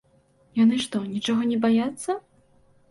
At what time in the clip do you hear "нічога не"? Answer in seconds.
1.13-1.57